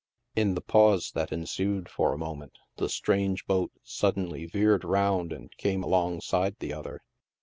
[0.35, 5.55] In the pause that ensued for a moment, the strange boat suddenly veered round and
[5.57, 7.03] came alongside the other.